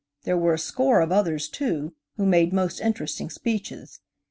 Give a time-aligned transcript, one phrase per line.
[0.23, 3.99] There were a score of others, too, who made most interesting speeches.